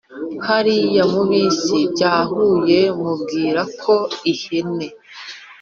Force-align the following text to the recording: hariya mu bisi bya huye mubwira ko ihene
hariya 0.47 1.03
mu 1.13 1.21
bisi 1.29 1.77
bya 1.93 2.15
huye 2.31 2.81
mubwira 3.01 3.61
ko 3.81 3.95
ihene 4.31 4.87